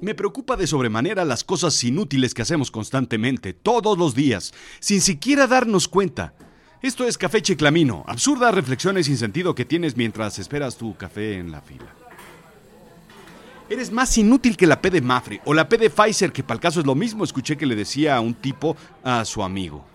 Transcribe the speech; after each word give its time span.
Me 0.00 0.14
preocupa 0.14 0.56
de 0.56 0.66
sobremanera 0.66 1.24
las 1.24 1.44
cosas 1.44 1.84
inútiles 1.84 2.34
que 2.34 2.42
hacemos 2.42 2.70
constantemente, 2.70 3.52
todos 3.52 3.96
los 3.98 4.14
días, 4.14 4.52
sin 4.80 5.00
siquiera 5.00 5.46
darnos 5.46 5.88
cuenta. 5.88 6.34
Esto 6.82 7.06
es 7.06 7.18
Café 7.18 7.42
Chiclamino, 7.42 8.04
absurdas 8.06 8.54
reflexiones 8.54 9.06
sin 9.06 9.18
sentido 9.18 9.54
que 9.54 9.66
tienes 9.66 9.96
mientras 9.96 10.38
esperas 10.38 10.76
tu 10.76 10.96
café 10.96 11.34
en 11.34 11.52
la 11.52 11.60
fila. 11.60 11.94
Eres 13.68 13.92
más 13.92 14.16
inútil 14.18 14.56
que 14.56 14.66
la 14.66 14.80
P 14.80 14.90
de 14.90 15.00
Mafre 15.00 15.42
o 15.44 15.54
la 15.54 15.68
P 15.68 15.78
de 15.78 15.90
Pfizer, 15.90 16.32
que 16.32 16.42
para 16.42 16.56
el 16.56 16.60
caso 16.60 16.80
es 16.80 16.86
lo 16.86 16.94
mismo, 16.94 17.22
escuché 17.22 17.56
que 17.56 17.66
le 17.66 17.76
decía 17.76 18.16
a 18.16 18.20
un 18.20 18.34
tipo 18.34 18.76
a 19.04 19.24
su 19.24 19.42
amigo. 19.42 19.89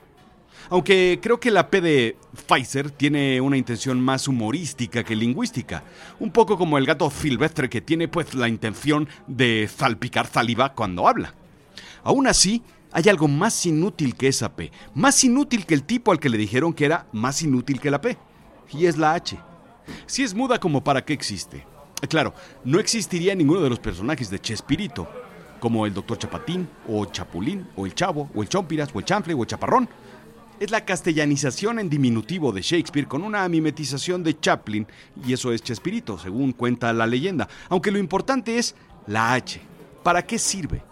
Aunque 0.70 1.20
creo 1.22 1.40
que 1.40 1.52
la 1.52 1.70
P 1.70 1.82
de 1.82 2.18
Pfizer 2.48 2.92
tiene 2.92 3.40
una 3.42 3.58
intención 3.58 4.02
más 4.02 4.28
humorística 4.28 5.04
que 5.04 5.16
lingüística, 5.16 5.84
un 6.20 6.32
poco 6.32 6.58
como 6.58 6.78
el 6.78 6.86
gato 6.86 7.10
silvestre 7.10 7.70
que 7.70 7.82
tiene 7.82 8.08
pues 8.08 8.34
la 8.34 8.48
intención 8.48 9.08
de 9.28 9.70
salpicar 9.74 10.28
saliva 10.28 10.74
cuando 10.74 11.08
habla. 11.08 11.34
Aún 12.04 12.28
así, 12.28 12.64
hay 12.92 13.10
algo 13.10 13.28
más 13.28 13.66
inútil 13.66 14.16
que 14.16 14.28
esa 14.28 14.56
P, 14.56 14.72
más 14.94 15.24
inútil 15.24 15.66
que 15.66 15.74
el 15.74 15.84
tipo 15.84 16.12
al 16.12 16.20
que 16.20 16.30
le 16.30 16.38
dijeron 16.38 16.74
que 16.74 16.86
era 16.86 17.08
más 17.12 17.42
inútil 17.42 17.80
que 17.80 17.92
la 17.92 18.02
P, 18.02 18.18
y 18.72 18.86
es 18.86 18.98
la 18.98 19.14
H. 19.14 19.38
Si 20.06 20.24
es 20.24 20.34
muda 20.34 20.60
como 20.60 20.84
para 20.84 21.04
qué 21.04 21.14
existe. 21.14 21.66
Claro, 22.10 22.34
no 22.64 22.80
existiría 22.80 23.36
ninguno 23.36 23.62
de 23.62 23.70
los 23.70 23.80
personajes 23.80 24.30
de 24.30 24.40
Chespirito, 24.40 25.08
como 25.60 25.86
el 25.86 25.94
Doctor 25.94 26.18
Chapatín, 26.18 26.70
o 26.88 27.06
Chapulín, 27.06 27.68
o 27.76 27.86
el 27.86 27.96
Chavo, 27.96 28.30
o 28.34 28.42
el 28.42 28.50
Chompiras, 28.50 28.90
o 28.94 29.00
el 29.00 29.06
Chanfle, 29.06 29.34
o 29.34 29.42
el 29.42 29.48
Chaparrón 29.48 29.90
es 30.60 30.72
la 30.72 30.86
castellanización 30.86 31.80
en 31.80 31.90
diminutivo 31.90 32.52
de 32.52 32.62
Shakespeare 32.62 33.08
con 33.08 33.24
una 33.24 33.48
mimetización 33.50 34.24
de 34.24 34.40
Chaplin, 34.40 34.88
y 35.26 35.34
eso 35.34 35.52
es 35.52 35.62
Chespirito, 35.62 36.18
según 36.18 36.54
cuenta 36.54 36.94
la 36.94 37.08
leyenda. 37.08 37.48
Aunque 37.70 37.92
lo 37.92 38.00
importante 38.00 38.58
es 38.58 38.76
la 39.08 39.34
H. 39.34 39.62
¿Para 40.04 40.26
qué 40.26 40.38
sirve? 40.40 40.84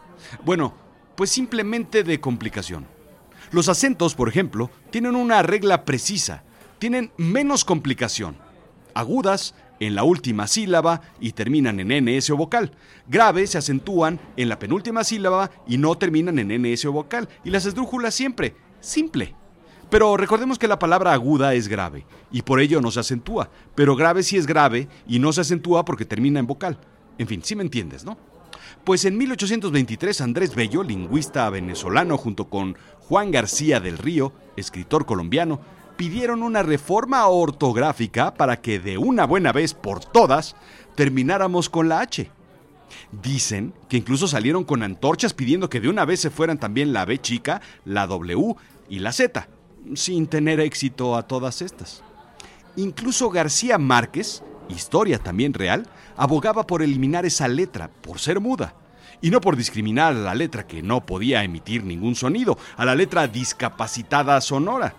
Bueno, 0.44 0.74
pues 1.16 1.30
simplemente 1.30 2.04
de 2.04 2.20
complicación. 2.20 2.88
Los 3.52 3.70
acentos, 3.70 4.16
por 4.16 4.30
ejemplo, 4.30 4.72
tienen 4.90 5.16
una 5.16 5.44
regla 5.44 5.86
precisa, 5.86 6.44
tienen 6.80 7.12
menos 7.18 7.66
complicación. 7.66 8.38
Agudas 8.96 9.56
en 9.80 9.96
la 9.96 10.04
última 10.04 10.48
sílaba 10.48 11.02
y 11.20 11.34
terminan 11.34 11.80
en 11.80 12.06
NS 12.06 12.30
o 12.32 12.38
vocal. 12.38 12.72
Graves 13.08 13.52
se 13.52 13.58
acentúan 13.58 14.20
en 14.38 14.50
la 14.50 14.60
penúltima 14.60 15.04
sílaba 15.04 15.52
y 15.68 15.78
no 15.78 15.96
terminan 15.98 16.40
en 16.40 16.62
NS 16.62 16.86
o 16.86 16.92
vocal. 16.92 17.30
Y 17.44 17.50
las 17.50 17.66
esdrújulas 17.66 18.16
siempre, 18.16 18.56
simple. 18.80 19.36
Pero 19.94 20.18
recordemos 20.18 20.58
que 20.58 20.68
la 20.68 20.80
palabra 20.80 21.14
aguda 21.14 21.54
es 21.54 21.68
grave 21.68 22.04
y 22.32 22.42
por 22.42 22.60
ello 22.60 22.82
no 22.82 22.90
se 22.90 23.02
acentúa, 23.02 23.52
pero 23.76 23.96
grave 23.96 24.24
sí 24.24 24.38
es 24.38 24.48
grave 24.48 24.88
y 25.08 25.20
no 25.20 25.32
se 25.32 25.42
acentúa 25.42 25.86
porque 25.86 26.04
termina 26.04 26.40
en 26.40 26.48
vocal. 26.48 26.80
En 27.20 27.28
fin, 27.28 27.44
sí 27.44 27.56
me 27.56 27.62
entiendes, 27.62 28.04
¿no? 28.04 28.18
Pues 28.84 29.06
en 29.06 29.16
1823 29.20 30.20
Andrés 30.22 30.56
Bello, 30.56 30.82
lingüista 30.82 31.48
venezolano, 31.52 32.18
junto 32.18 32.46
con 32.46 32.76
Juan 33.02 33.30
García 33.30 33.80
del 33.80 34.00
Río, 34.00 34.34
escritor 34.56 35.06
colombiano, 35.06 35.60
pidieron 35.96 36.42
una 36.42 36.64
reforma 36.64 37.28
ortográfica 37.28 38.34
para 38.34 38.62
que 38.62 38.80
de 38.80 38.98
una 38.98 39.28
buena 39.28 39.52
vez 39.52 39.76
por 39.76 40.04
todas 40.04 40.56
termináramos 40.96 41.70
con 41.70 41.88
la 41.88 42.00
H. 42.00 42.32
Dicen 43.12 43.76
que 43.90 43.98
incluso 43.98 44.28
salieron 44.28 44.64
con 44.64 44.82
antorchas 44.82 45.36
pidiendo 45.36 45.70
que 45.70 45.82
de 45.82 45.90
una 45.90 46.04
vez 46.04 46.20
se 46.20 46.32
fueran 46.32 46.58
también 46.58 46.94
la 46.94 47.06
B 47.06 47.20
chica, 47.22 47.62
la 47.86 48.08
W 48.08 48.56
y 48.90 48.98
la 48.98 49.12
Z 49.12 49.48
sin 49.96 50.28
tener 50.28 50.60
éxito 50.60 51.16
a 51.16 51.24
todas 51.24 51.62
estas. 51.62 52.04
Incluso 52.76 53.30
García 53.30 53.78
Márquez, 53.78 54.44
historia 54.70 55.20
también 55.20 55.54
real, 55.54 55.88
abogaba 56.18 56.66
por 56.66 56.82
eliminar 56.82 57.26
esa 57.26 57.48
letra, 57.48 57.90
por 57.90 58.20
ser 58.20 58.40
muda. 58.40 58.76
Y 59.22 59.30
no 59.30 59.40
por 59.40 59.56
discriminar 59.56 60.14
a 60.14 60.20
la 60.20 60.36
letra 60.36 60.68
que 60.68 60.82
no 60.82 61.06
podía 61.06 61.44
emitir 61.44 61.84
ningún 61.84 62.16
sonido, 62.16 62.58
a 62.76 62.84
la 62.84 62.96
letra 62.96 63.28
discapacitada 63.28 64.42
sonora. 64.42 64.96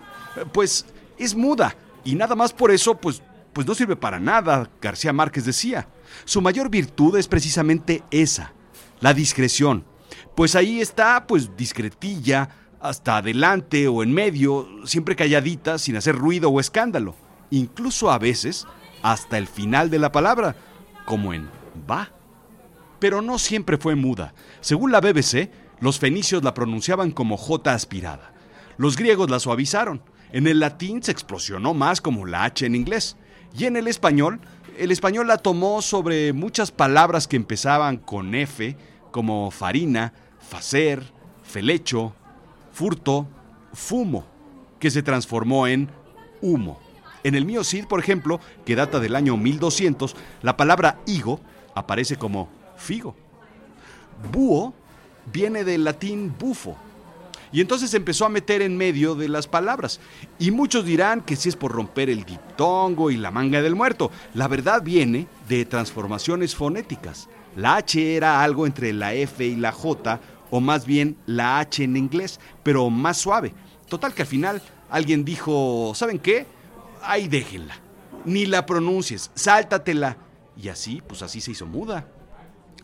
Pues 0.52 0.86
es 1.18 1.34
muda, 1.34 1.76
y 2.04 2.14
nada 2.14 2.34
más 2.34 2.52
por 2.52 2.70
eso, 2.70 2.94
pues, 2.96 3.22
pues 3.52 3.66
no 3.66 3.74
sirve 3.74 3.96
para 3.96 4.20
nada, 4.20 4.70
García 4.80 5.12
Márquez 5.12 5.44
decía. 5.44 5.88
Su 6.24 6.40
mayor 6.40 6.68
virtud 6.68 7.16
es 7.16 7.28
precisamente 7.28 8.02
esa, 8.10 8.52
la 9.00 9.14
discreción. 9.14 9.84
Pues 10.34 10.54
ahí 10.54 10.80
está, 10.80 11.26
pues 11.26 11.56
discretilla, 11.56 12.48
hasta 12.84 13.16
adelante 13.16 13.88
o 13.88 14.02
en 14.02 14.12
medio, 14.12 14.68
siempre 14.84 15.16
calladita, 15.16 15.78
sin 15.78 15.96
hacer 15.96 16.14
ruido 16.16 16.50
o 16.50 16.60
escándalo, 16.60 17.14
incluso 17.50 18.10
a 18.10 18.18
veces 18.18 18.66
hasta 19.02 19.38
el 19.38 19.46
final 19.46 19.88
de 19.88 19.98
la 19.98 20.12
palabra, 20.12 20.54
como 21.06 21.32
en 21.32 21.48
va. 21.90 22.10
Pero 22.98 23.22
no 23.22 23.38
siempre 23.38 23.78
fue 23.78 23.94
muda. 23.94 24.34
Según 24.60 24.92
la 24.92 25.00
BBC, 25.00 25.50
los 25.80 25.98
fenicios 25.98 26.44
la 26.44 26.52
pronunciaban 26.52 27.10
como 27.10 27.38
J 27.38 27.72
aspirada. 27.72 28.34
Los 28.76 28.96
griegos 28.96 29.30
la 29.30 29.40
suavizaron. 29.40 30.02
En 30.32 30.46
el 30.46 30.60
latín 30.60 31.02
se 31.02 31.12
explosionó 31.12 31.72
más 31.72 32.02
como 32.02 32.26
la 32.26 32.44
H 32.44 32.66
en 32.66 32.74
inglés. 32.74 33.16
Y 33.56 33.64
en 33.64 33.76
el 33.76 33.88
español, 33.88 34.40
el 34.76 34.90
español 34.90 35.26
la 35.26 35.38
tomó 35.38 35.80
sobre 35.80 36.34
muchas 36.34 36.70
palabras 36.70 37.28
que 37.28 37.36
empezaban 37.36 37.96
con 37.96 38.34
F, 38.34 38.76
como 39.10 39.50
farina, 39.50 40.12
facer, 40.38 41.02
felecho, 41.42 42.14
furto, 42.74 43.26
fumo, 43.72 44.24
que 44.80 44.90
se 44.90 45.02
transformó 45.02 45.66
en 45.66 45.88
humo. 46.42 46.78
En 47.22 47.34
el 47.36 47.46
mío 47.46 47.64
Cid, 47.64 47.86
por 47.86 48.00
ejemplo, 48.00 48.40
que 48.66 48.74
data 48.74 49.00
del 49.00 49.16
año 49.16 49.36
1200, 49.36 50.14
la 50.42 50.56
palabra 50.56 50.98
higo 51.06 51.40
aparece 51.74 52.16
como 52.16 52.48
figo. 52.76 53.14
Búho 54.30 54.74
viene 55.32 55.64
del 55.64 55.84
latín 55.84 56.34
bufo. 56.38 56.76
Y 57.52 57.60
entonces 57.60 57.90
se 57.90 57.96
empezó 57.96 58.26
a 58.26 58.28
meter 58.28 58.62
en 58.62 58.76
medio 58.76 59.14
de 59.14 59.28
las 59.28 59.46
palabras. 59.46 60.00
Y 60.40 60.50
muchos 60.50 60.84
dirán 60.84 61.20
que 61.20 61.36
si 61.36 61.48
es 61.48 61.56
por 61.56 61.70
romper 61.70 62.10
el 62.10 62.24
diptongo 62.24 63.12
y 63.12 63.16
la 63.16 63.30
manga 63.30 63.62
del 63.62 63.76
muerto. 63.76 64.10
La 64.34 64.48
verdad 64.48 64.82
viene 64.82 65.28
de 65.48 65.64
transformaciones 65.64 66.56
fonéticas. 66.56 67.28
La 67.54 67.76
H 67.76 68.16
era 68.16 68.42
algo 68.42 68.66
entre 68.66 68.92
la 68.92 69.14
F 69.14 69.46
y 69.46 69.54
la 69.54 69.70
J 69.70 70.20
o 70.54 70.60
más 70.60 70.86
bien 70.86 71.16
la 71.26 71.58
H 71.58 71.82
en 71.82 71.96
inglés, 71.96 72.38
pero 72.62 72.88
más 72.88 73.16
suave. 73.16 73.52
Total 73.88 74.14
que 74.14 74.22
al 74.22 74.28
final 74.28 74.62
alguien 74.88 75.24
dijo, 75.24 75.90
¿saben 75.96 76.20
qué? 76.20 76.46
Ahí 77.02 77.26
déjenla. 77.26 77.74
Ni 78.24 78.46
la 78.46 78.64
pronuncies, 78.64 79.32
sáltatela. 79.34 80.16
Y 80.56 80.68
así, 80.68 81.02
pues 81.08 81.22
así 81.22 81.40
se 81.40 81.50
hizo 81.50 81.66
muda. 81.66 82.06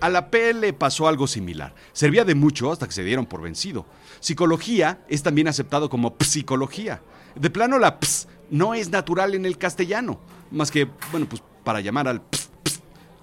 A 0.00 0.08
la 0.08 0.30
P 0.32 0.52
le 0.52 0.72
pasó 0.72 1.06
algo 1.06 1.28
similar. 1.28 1.72
Servía 1.92 2.24
de 2.24 2.34
mucho 2.34 2.72
hasta 2.72 2.86
que 2.86 2.92
se 2.92 3.04
dieron 3.04 3.24
por 3.24 3.40
vencido. 3.40 3.86
Psicología 4.18 5.04
es 5.08 5.22
también 5.22 5.46
aceptado 5.46 5.88
como 5.88 6.16
psicología. 6.18 7.00
De 7.36 7.50
plano 7.50 7.78
la 7.78 8.00
ps 8.00 8.26
no 8.50 8.74
es 8.74 8.90
natural 8.90 9.36
en 9.36 9.46
el 9.46 9.58
castellano, 9.58 10.18
más 10.50 10.72
que, 10.72 10.88
bueno, 11.12 11.28
pues 11.28 11.40
para 11.62 11.80
llamar 11.80 12.08
al 12.08 12.20
ps, 12.20 12.50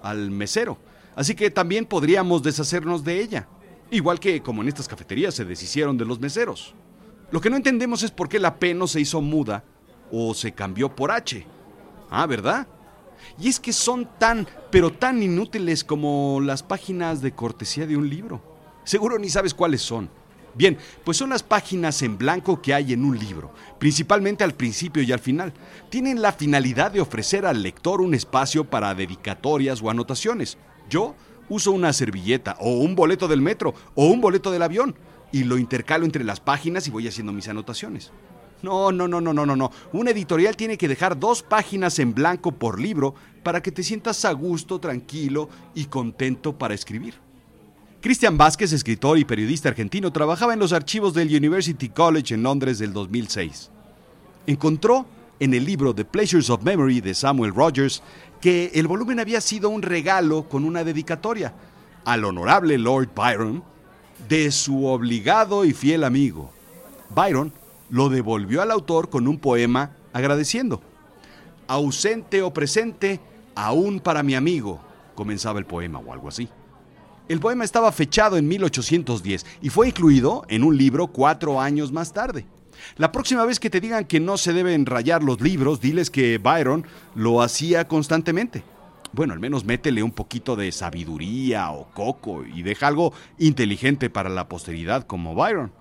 al 0.00 0.30
mesero. 0.30 0.78
Así 1.14 1.34
que 1.34 1.50
también 1.50 1.84
podríamos 1.84 2.42
deshacernos 2.42 3.04
de 3.04 3.20
ella. 3.20 3.46
Igual 3.90 4.20
que 4.20 4.42
como 4.42 4.62
en 4.62 4.68
estas 4.68 4.88
cafeterías 4.88 5.34
se 5.34 5.44
deshicieron 5.44 5.96
de 5.96 6.04
los 6.04 6.20
meseros. 6.20 6.74
Lo 7.30 7.40
que 7.40 7.50
no 7.50 7.56
entendemos 7.56 8.02
es 8.02 8.10
por 8.10 8.28
qué 8.28 8.38
la 8.38 8.56
P 8.56 8.74
no 8.74 8.86
se 8.86 9.00
hizo 9.00 9.20
muda 9.20 9.64
o 10.10 10.34
se 10.34 10.52
cambió 10.52 10.94
por 10.94 11.10
H. 11.10 11.46
Ah, 12.10 12.26
¿verdad? 12.26 12.66
Y 13.38 13.48
es 13.48 13.60
que 13.60 13.72
son 13.72 14.08
tan, 14.18 14.46
pero 14.70 14.92
tan 14.92 15.22
inútiles 15.22 15.84
como 15.84 16.40
las 16.42 16.62
páginas 16.62 17.20
de 17.20 17.32
cortesía 17.32 17.86
de 17.86 17.96
un 17.96 18.08
libro. 18.08 18.40
Seguro 18.84 19.18
ni 19.18 19.28
sabes 19.28 19.54
cuáles 19.54 19.82
son. 19.82 20.08
Bien, 20.54 20.78
pues 21.04 21.16
son 21.16 21.30
las 21.30 21.42
páginas 21.42 22.02
en 22.02 22.18
blanco 22.18 22.60
que 22.60 22.74
hay 22.74 22.92
en 22.92 23.04
un 23.04 23.18
libro, 23.18 23.52
principalmente 23.78 24.44
al 24.44 24.54
principio 24.54 25.02
y 25.02 25.12
al 25.12 25.20
final. 25.20 25.52
Tienen 25.90 26.20
la 26.20 26.32
finalidad 26.32 26.90
de 26.90 27.00
ofrecer 27.00 27.46
al 27.46 27.62
lector 27.62 28.00
un 28.00 28.14
espacio 28.14 28.64
para 28.64 28.94
dedicatorias 28.94 29.82
o 29.82 29.90
anotaciones. 29.90 30.58
Yo 30.88 31.14
uso 31.48 31.72
una 31.72 31.92
servilleta 31.92 32.56
o 32.60 32.74
un 32.78 32.94
boleto 32.94 33.28
del 33.28 33.40
metro 33.40 33.74
o 33.94 34.06
un 34.06 34.20
boleto 34.20 34.50
del 34.50 34.62
avión 34.62 34.94
y 35.32 35.44
lo 35.44 35.58
intercalo 35.58 36.04
entre 36.04 36.24
las 36.24 36.40
páginas 36.40 36.86
y 36.86 36.90
voy 36.90 37.06
haciendo 37.06 37.32
mis 37.32 37.48
anotaciones. 37.48 38.12
No, 38.62 38.90
no, 38.90 39.06
no, 39.06 39.20
no, 39.20 39.32
no, 39.32 39.46
no, 39.46 39.56
no. 39.56 39.70
Un 39.92 40.08
editorial 40.08 40.56
tiene 40.56 40.76
que 40.76 40.88
dejar 40.88 41.18
dos 41.18 41.42
páginas 41.42 41.98
en 41.98 42.14
blanco 42.14 42.52
por 42.52 42.80
libro 42.80 43.14
para 43.42 43.62
que 43.62 43.70
te 43.70 43.82
sientas 43.82 44.24
a 44.24 44.32
gusto, 44.32 44.80
tranquilo 44.80 45.48
y 45.74 45.84
contento 45.84 46.58
para 46.58 46.74
escribir. 46.74 47.14
Cristian 48.00 48.36
Vázquez, 48.36 48.72
escritor 48.72 49.18
y 49.18 49.24
periodista 49.24 49.68
argentino, 49.68 50.12
trabajaba 50.12 50.54
en 50.54 50.60
los 50.60 50.72
archivos 50.72 51.14
del 51.14 51.34
University 51.34 51.88
College 51.88 52.34
en 52.34 52.42
Londres 52.42 52.78
del 52.78 52.92
2006. 52.92 53.70
Encontró 54.46 55.06
en 55.40 55.54
el 55.54 55.64
libro 55.64 55.94
The 55.94 56.04
Pleasures 56.04 56.50
of 56.50 56.62
Memory 56.62 57.00
de 57.00 57.14
Samuel 57.14 57.54
Rogers 57.54 58.02
que 58.40 58.70
el 58.74 58.86
volumen 58.86 59.20
había 59.20 59.40
sido 59.40 59.70
un 59.70 59.82
regalo 59.82 60.48
con 60.48 60.64
una 60.64 60.84
dedicatoria 60.84 61.52
al 62.04 62.24
honorable 62.24 62.78
Lord 62.78 63.10
Byron 63.14 63.62
de 64.28 64.50
su 64.50 64.86
obligado 64.86 65.64
y 65.64 65.72
fiel 65.72 66.04
amigo. 66.04 66.50
Byron 67.10 67.52
lo 67.90 68.08
devolvió 68.08 68.62
al 68.62 68.70
autor 68.70 69.10
con 69.10 69.28
un 69.28 69.38
poema 69.38 69.92
agradeciendo. 70.12 70.80
Ausente 71.66 72.42
o 72.42 72.52
presente, 72.52 73.20
aún 73.54 74.00
para 74.00 74.22
mi 74.22 74.34
amigo, 74.34 74.80
comenzaba 75.14 75.58
el 75.58 75.66
poema 75.66 75.98
o 75.98 76.12
algo 76.12 76.28
así. 76.28 76.48
El 77.28 77.40
poema 77.40 77.64
estaba 77.64 77.92
fechado 77.92 78.38
en 78.38 78.48
1810 78.48 79.44
y 79.60 79.68
fue 79.68 79.88
incluido 79.88 80.44
en 80.48 80.64
un 80.64 80.76
libro 80.76 81.08
cuatro 81.08 81.60
años 81.60 81.92
más 81.92 82.12
tarde. 82.12 82.46
La 82.96 83.12
próxima 83.12 83.44
vez 83.44 83.60
que 83.60 83.70
te 83.70 83.80
digan 83.80 84.04
que 84.04 84.20
no 84.20 84.36
se 84.36 84.52
deben 84.52 84.86
rayar 84.86 85.22
los 85.22 85.40
libros, 85.40 85.80
diles 85.80 86.10
que 86.10 86.38
Byron 86.38 86.86
lo 87.14 87.42
hacía 87.42 87.86
constantemente. 87.88 88.62
Bueno, 89.12 89.32
al 89.32 89.40
menos 89.40 89.64
métele 89.64 90.02
un 90.02 90.12
poquito 90.12 90.54
de 90.54 90.70
sabiduría 90.70 91.70
o 91.70 91.88
coco 91.94 92.44
y 92.44 92.62
deja 92.62 92.86
algo 92.86 93.12
inteligente 93.38 94.10
para 94.10 94.28
la 94.28 94.48
posteridad 94.48 95.06
como 95.06 95.34
Byron. 95.34 95.72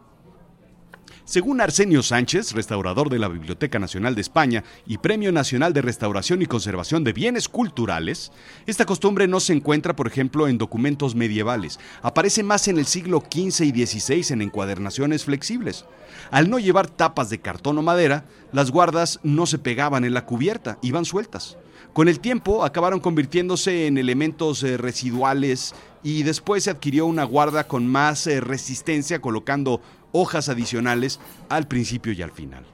Según 1.25 1.61
Arsenio 1.61 2.03
Sánchez, 2.03 2.53
restaurador 2.53 3.09
de 3.09 3.19
la 3.19 3.27
Biblioteca 3.27 3.79
Nacional 3.79 4.15
de 4.15 4.21
España 4.21 4.63
y 4.85 4.97
Premio 4.97 5.31
Nacional 5.31 5.73
de 5.73 5.81
Restauración 5.81 6.41
y 6.41 6.45
Conservación 6.45 7.03
de 7.03 7.13
Bienes 7.13 7.49
Culturales, 7.49 8.31
esta 8.65 8.85
costumbre 8.85 9.27
no 9.27 9.39
se 9.39 9.53
encuentra, 9.53 9.95
por 9.95 10.07
ejemplo, 10.07 10.47
en 10.47 10.57
documentos 10.57 11.15
medievales. 11.15 11.79
Aparece 12.01 12.43
más 12.43 12.67
en 12.67 12.77
el 12.77 12.85
siglo 12.85 13.23
XV 13.29 13.65
y 13.65 13.85
XVI 13.85 14.33
en 14.33 14.41
encuadernaciones 14.41 15.25
flexibles. 15.25 15.85
Al 16.31 16.49
no 16.49 16.59
llevar 16.59 16.87
tapas 16.87 17.29
de 17.29 17.39
cartón 17.39 17.77
o 17.77 17.81
madera, 17.81 18.25
las 18.51 18.71
guardas 18.71 19.19
no 19.23 19.45
se 19.45 19.57
pegaban 19.57 20.05
en 20.05 20.13
la 20.13 20.25
cubierta, 20.25 20.77
iban 20.81 21.05
sueltas. 21.05 21.57
Con 21.93 22.09
el 22.09 22.19
tiempo 22.19 22.63
acabaron 22.63 22.99
convirtiéndose 22.99 23.87
en 23.87 23.97
elementos 23.97 24.61
eh, 24.63 24.77
residuales 24.77 25.73
y 26.03 26.23
después 26.23 26.63
se 26.63 26.69
adquirió 26.69 27.05
una 27.07 27.23
guarda 27.23 27.67
con 27.67 27.87
más 27.87 28.27
eh, 28.27 28.39
resistencia 28.39 29.19
colocando 29.19 29.81
hojas 30.11 30.49
adicionales 30.49 31.19
al 31.49 31.67
principio 31.67 32.13
y 32.13 32.21
al 32.21 32.31
final. 32.31 32.65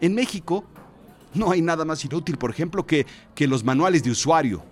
En 0.00 0.14
México 0.14 0.64
no 1.34 1.50
hay 1.50 1.62
nada 1.62 1.84
más 1.84 2.04
inútil, 2.04 2.36
por 2.36 2.50
ejemplo, 2.50 2.86
que, 2.86 3.06
que 3.34 3.46
los 3.46 3.64
manuales 3.64 4.02
de 4.02 4.10
usuario. 4.10 4.62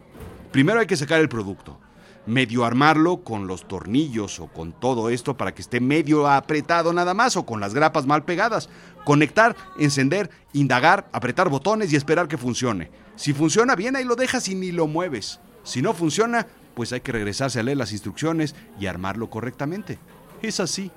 Primero 0.52 0.80
hay 0.80 0.86
que 0.86 0.96
sacar 0.96 1.20
el 1.20 1.28
producto, 1.28 1.78
medio 2.26 2.64
armarlo 2.64 3.22
con 3.22 3.46
los 3.46 3.66
tornillos 3.66 4.40
o 4.40 4.48
con 4.48 4.72
todo 4.72 5.08
esto 5.10 5.36
para 5.36 5.54
que 5.54 5.62
esté 5.62 5.80
medio 5.80 6.28
apretado 6.28 6.92
nada 6.92 7.14
más 7.14 7.36
o 7.36 7.46
con 7.46 7.60
las 7.60 7.74
grapas 7.74 8.06
mal 8.06 8.24
pegadas. 8.24 8.68
Conectar, 9.04 9.56
encender, 9.78 10.30
indagar, 10.52 11.08
apretar 11.12 11.48
botones 11.48 11.92
y 11.92 11.96
esperar 11.96 12.28
que 12.28 12.36
funcione. 12.36 12.90
Si 13.16 13.32
funciona 13.32 13.76
bien, 13.76 13.96
ahí 13.96 14.04
lo 14.04 14.16
dejas 14.16 14.48
y 14.48 14.54
ni 14.54 14.72
lo 14.72 14.86
mueves. 14.86 15.40
Si 15.62 15.82
no 15.82 15.94
funciona, 15.94 16.46
pues 16.74 16.92
hay 16.92 17.00
que 17.00 17.12
regresarse 17.12 17.60
a 17.60 17.62
leer 17.62 17.76
las 17.76 17.92
instrucciones 17.92 18.54
y 18.78 18.86
armarlo 18.86 19.30
correctamente. 19.30 19.98
Es 20.42 20.60
así. 20.60 20.90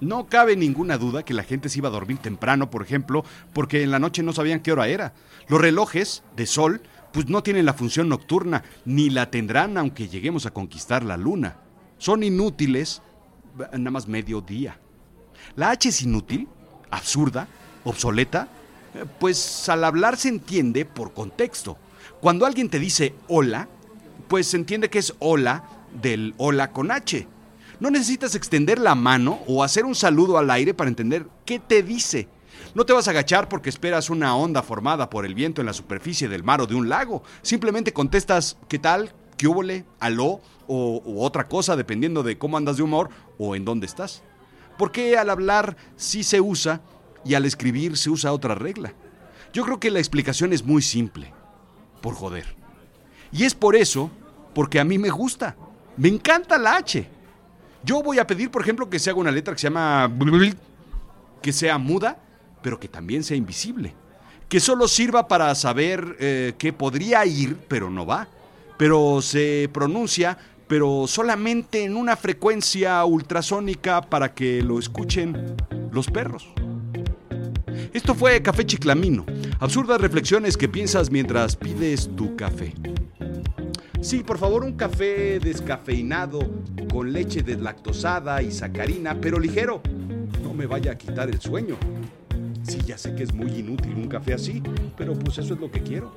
No 0.00 0.26
cabe 0.26 0.56
ninguna 0.56 0.96
duda 0.96 1.24
que 1.24 1.34
la 1.34 1.42
gente 1.42 1.68
se 1.68 1.78
iba 1.78 1.88
a 1.88 1.92
dormir 1.92 2.18
temprano, 2.18 2.70
por 2.70 2.82
ejemplo, 2.82 3.24
porque 3.52 3.82
en 3.82 3.90
la 3.90 3.98
noche 3.98 4.22
no 4.22 4.32
sabían 4.32 4.60
qué 4.60 4.72
hora 4.72 4.88
era. 4.88 5.12
Los 5.48 5.60
relojes 5.60 6.22
de 6.36 6.46
sol, 6.46 6.80
pues 7.12 7.28
no 7.28 7.42
tienen 7.42 7.66
la 7.66 7.74
función 7.74 8.08
nocturna, 8.08 8.64
ni 8.84 9.10
la 9.10 9.30
tendrán 9.30 9.76
aunque 9.76 10.08
lleguemos 10.08 10.46
a 10.46 10.52
conquistar 10.52 11.04
la 11.04 11.16
luna. 11.16 11.58
Son 11.98 12.22
inútiles 12.22 13.02
nada 13.72 13.90
más 13.90 14.08
medio 14.08 14.40
día. 14.40 14.78
La 15.56 15.70
H 15.70 15.88
es 15.88 16.02
inútil, 16.02 16.48
absurda, 16.90 17.48
obsoleta, 17.84 18.48
pues 19.18 19.68
al 19.68 19.84
hablar 19.84 20.16
se 20.16 20.28
entiende 20.28 20.84
por 20.84 21.12
contexto. 21.12 21.76
Cuando 22.20 22.46
alguien 22.46 22.68
te 22.68 22.78
dice 22.78 23.14
hola, 23.28 23.68
pues 24.28 24.48
se 24.48 24.56
entiende 24.56 24.90
que 24.90 24.98
es 24.98 25.14
hola 25.18 25.64
del 26.00 26.34
hola 26.38 26.72
con 26.72 26.90
H. 26.90 27.26
No 27.80 27.90
necesitas 27.90 28.34
extender 28.34 28.78
la 28.78 28.94
mano 28.94 29.40
o 29.46 29.64
hacer 29.64 29.86
un 29.86 29.94
saludo 29.94 30.36
al 30.36 30.50
aire 30.50 30.74
para 30.74 30.88
entender 30.88 31.26
qué 31.46 31.58
te 31.58 31.82
dice. 31.82 32.28
No 32.74 32.84
te 32.84 32.92
vas 32.92 33.08
a 33.08 33.12
agachar 33.12 33.48
porque 33.48 33.70
esperas 33.70 34.10
una 34.10 34.36
onda 34.36 34.62
formada 34.62 35.08
por 35.08 35.24
el 35.24 35.34
viento 35.34 35.62
en 35.62 35.66
la 35.66 35.72
superficie 35.72 36.28
del 36.28 36.44
mar 36.44 36.60
o 36.60 36.66
de 36.66 36.74
un 36.74 36.90
lago. 36.90 37.22
Simplemente 37.40 37.94
contestas 37.94 38.58
¿qué 38.68 38.78
tal? 38.78 39.12
¿Qué 39.38 39.48
húbole? 39.48 39.86
¿Aló? 39.98 40.42
O, 40.66 41.02
otra 41.24 41.48
cosa 41.48 41.74
dependiendo 41.74 42.22
de 42.22 42.36
cómo 42.36 42.58
andas 42.58 42.76
de 42.76 42.82
humor 42.82 43.08
o 43.38 43.56
en 43.56 43.64
dónde 43.64 43.86
estás. 43.86 44.22
Porque 44.76 45.16
al 45.16 45.30
hablar 45.30 45.76
sí 45.96 46.22
se 46.22 46.42
usa 46.42 46.82
y 47.24 47.32
al 47.32 47.46
escribir 47.46 47.96
se 47.96 48.10
usa 48.10 48.34
otra 48.34 48.54
regla. 48.54 48.92
Yo 49.54 49.64
creo 49.64 49.80
que 49.80 49.90
la 49.90 49.98
explicación 50.00 50.52
es 50.52 50.64
muy 50.64 50.82
simple. 50.82 51.32
Por 52.02 52.14
joder. 52.14 52.54
Y 53.32 53.44
es 53.44 53.54
por 53.54 53.74
eso, 53.74 54.10
porque 54.54 54.78
a 54.80 54.84
mí 54.84 54.98
me 54.98 55.10
gusta. 55.10 55.56
Me 55.96 56.08
encanta 56.08 56.58
la 56.58 56.76
H. 56.76 57.19
Yo 57.82 58.02
voy 58.02 58.18
a 58.18 58.26
pedir, 58.26 58.50
por 58.50 58.62
ejemplo, 58.62 58.90
que 58.90 58.98
se 58.98 59.10
haga 59.10 59.18
una 59.18 59.30
letra 59.30 59.54
que 59.54 59.60
se 59.60 59.66
llama... 59.66 60.10
que 61.42 61.52
sea 61.52 61.78
muda, 61.78 62.18
pero 62.62 62.78
que 62.78 62.88
también 62.88 63.24
sea 63.24 63.36
invisible. 63.36 63.94
Que 64.48 64.60
solo 64.60 64.88
sirva 64.88 65.28
para 65.28 65.54
saber 65.54 66.16
eh, 66.18 66.54
que 66.58 66.72
podría 66.72 67.24
ir, 67.24 67.56
pero 67.68 67.90
no 67.90 68.04
va. 68.04 68.28
Pero 68.76 69.22
se 69.22 69.70
pronuncia, 69.72 70.36
pero 70.66 71.06
solamente 71.06 71.84
en 71.84 71.96
una 71.96 72.16
frecuencia 72.16 73.04
ultrasónica 73.04 74.02
para 74.02 74.34
que 74.34 74.62
lo 74.62 74.78
escuchen 74.78 75.56
los 75.90 76.08
perros. 76.08 76.48
Esto 77.92 78.14
fue 78.14 78.40
Café 78.42 78.64
Chiclamino. 78.64 79.24
Absurdas 79.58 80.00
reflexiones 80.00 80.56
que 80.56 80.68
piensas 80.68 81.10
mientras 81.10 81.56
pides 81.56 82.10
tu 82.16 82.36
café. 82.36 82.74
Sí, 84.00 84.22
por 84.22 84.38
favor, 84.38 84.64
un 84.64 84.74
café 84.74 85.38
descafeinado 85.40 86.40
con 86.90 87.12
leche 87.12 87.42
deslactosada 87.42 88.42
y 88.42 88.50
sacarina, 88.50 89.18
pero 89.20 89.38
ligero. 89.38 89.80
No 90.42 90.52
me 90.52 90.66
vaya 90.66 90.92
a 90.92 90.98
quitar 90.98 91.28
el 91.28 91.40
sueño. 91.40 91.76
Sí, 92.62 92.78
ya 92.84 92.98
sé 92.98 93.14
que 93.14 93.22
es 93.22 93.32
muy 93.32 93.50
inútil 93.52 93.94
un 93.94 94.08
café 94.08 94.34
así, 94.34 94.62
pero 94.96 95.14
pues 95.18 95.38
eso 95.38 95.54
es 95.54 95.60
lo 95.60 95.70
que 95.70 95.82
quiero. 95.82 96.14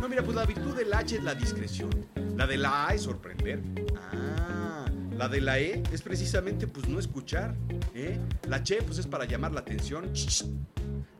No, 0.00 0.08
mira, 0.08 0.22
pues 0.22 0.36
la 0.36 0.44
virtud 0.44 0.76
del 0.76 0.92
H 0.92 1.16
es 1.16 1.22
la 1.22 1.34
discreción. 1.34 1.90
La 2.36 2.46
de 2.46 2.56
la 2.56 2.88
A 2.88 2.94
es 2.94 3.02
sorprender. 3.02 3.62
Ah, 3.96 4.86
la 5.16 5.28
de 5.28 5.40
la 5.40 5.58
E 5.58 5.82
es 5.92 6.02
precisamente 6.02 6.66
pues 6.66 6.88
no 6.88 6.98
escuchar. 6.98 7.54
¿eh? 7.94 8.18
La 8.48 8.62
Che 8.62 8.82
pues 8.82 8.98
es 8.98 9.06
para 9.06 9.24
llamar 9.24 9.52
la 9.52 9.60
atención. 9.60 10.10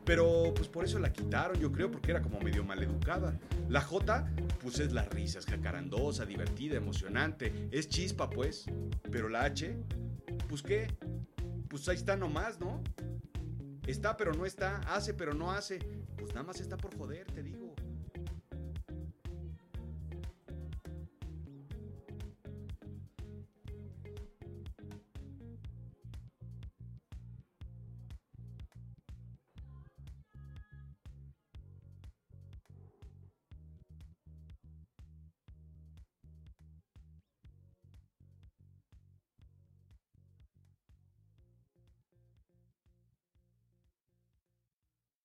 Pero 0.09 0.51
pues 0.55 0.67
por 0.67 0.83
eso 0.83 0.97
la 0.97 1.13
quitaron, 1.13 1.59
yo 1.59 1.71
creo, 1.71 1.91
porque 1.91 2.09
era 2.09 2.19
como 2.19 2.39
medio 2.39 2.63
maleducada. 2.63 3.39
La 3.67 3.79
J, 3.79 4.27
pues 4.59 4.79
es 4.79 4.91
la 4.91 5.03
risa, 5.03 5.37
es 5.37 5.45
jacarandosa, 5.45 6.25
divertida, 6.25 6.77
emocionante, 6.77 7.67
es 7.69 7.89
chispa, 7.89 8.27
pues. 8.27 8.65
Pero 9.11 9.29
la 9.29 9.43
H, 9.43 9.77
pues 10.47 10.63
qué, 10.63 10.87
pues 11.67 11.87
ahí 11.89 11.97
está 11.97 12.17
nomás, 12.17 12.59
¿no? 12.59 12.81
Está 13.85 14.17
pero 14.17 14.33
no 14.33 14.47
está, 14.47 14.77
hace 14.95 15.13
pero 15.13 15.35
no 15.35 15.51
hace. 15.51 15.77
Pues 16.17 16.33
nada 16.33 16.41
más 16.41 16.59
está 16.59 16.75
por 16.75 16.97
joder, 16.97 17.27
te 17.31 17.43
digo. 17.43 17.58